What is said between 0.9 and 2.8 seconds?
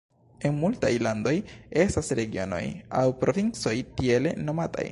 landoj estas regionoj